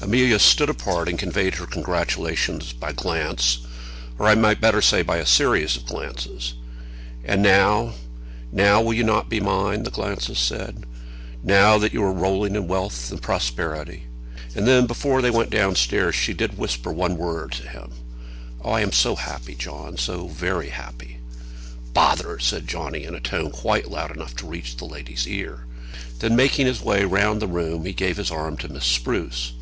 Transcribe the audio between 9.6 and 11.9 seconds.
the glances said; "now